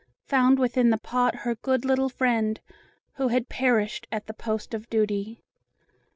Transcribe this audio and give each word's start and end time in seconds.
found 0.25 0.57
within 0.57 0.89
the 0.89 0.97
pot 0.97 1.35
her 1.45 1.53
good 1.53 1.85
little 1.85 2.09
friend, 2.09 2.59
who 3.17 3.27
had 3.27 3.47
perished 3.49 4.07
at 4.11 4.25
the 4.25 4.33
post 4.33 4.73
of 4.73 4.89
duty. 4.89 5.43